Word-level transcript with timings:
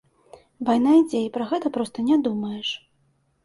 Вайна 0.69 0.93
ідзе 1.01 1.21
і 1.27 1.29
пра 1.37 1.47
гэта 1.53 1.67
проста 1.77 2.09
не 2.11 2.21
думаеш. 2.29 2.77